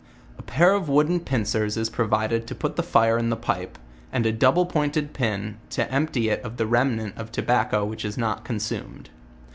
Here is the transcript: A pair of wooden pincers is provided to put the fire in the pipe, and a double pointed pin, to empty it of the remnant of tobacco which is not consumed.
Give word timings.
A 0.39 0.41
pair 0.41 0.73
of 0.73 0.89
wooden 0.89 1.19
pincers 1.19 1.77
is 1.77 1.87
provided 1.91 2.47
to 2.47 2.55
put 2.55 2.75
the 2.75 2.81
fire 2.81 3.19
in 3.19 3.29
the 3.29 3.35
pipe, 3.35 3.77
and 4.11 4.25
a 4.25 4.31
double 4.31 4.65
pointed 4.65 5.13
pin, 5.13 5.57
to 5.69 5.91
empty 5.93 6.29
it 6.29 6.41
of 6.43 6.57
the 6.57 6.65
remnant 6.65 7.15
of 7.19 7.31
tobacco 7.31 7.85
which 7.85 8.03
is 8.03 8.17
not 8.17 8.43
consumed. 8.43 9.11